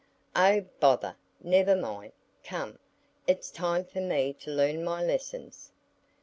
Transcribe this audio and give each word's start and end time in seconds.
"Oh, 0.35 0.65
bother! 0.79 1.15
never 1.43 1.75
mind! 1.75 2.13
Come, 2.43 2.79
it's 3.27 3.51
time 3.51 3.85
for 3.85 4.01
me 4.01 4.33
to 4.39 4.49
learn 4.49 4.83
my 4.83 5.03
lessons. 5.03 5.73